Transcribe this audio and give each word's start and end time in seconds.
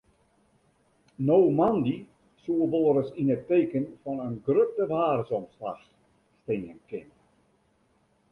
No 1.25 1.35
moandei 1.57 1.99
soe 2.43 2.67
wolris 2.71 3.09
yn 3.21 3.27
it 3.35 3.43
teken 3.49 3.85
fan 4.01 4.19
in 4.25 4.35
grutte 4.45 4.83
waarsomslach 4.91 5.83
stean 6.41 6.77
kinne. 6.89 7.15